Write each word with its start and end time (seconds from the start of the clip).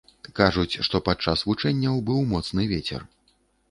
Кажуць, 0.39 0.79
што 0.87 1.03
падчас 1.11 1.45
вучэнняў 1.51 2.03
быў 2.11 2.19
моцны 2.35 2.71
вецер. 2.77 3.11